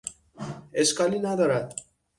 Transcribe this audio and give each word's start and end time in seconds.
اشکالی 0.73 1.19
ندارد. 1.19 1.75